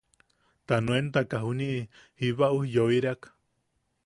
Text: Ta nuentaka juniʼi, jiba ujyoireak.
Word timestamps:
Ta 0.71 0.79
nuentaka 0.85 1.43
juniʼi, 1.43 1.85
jiba 2.23 2.53
ujyoireak. 2.61 3.33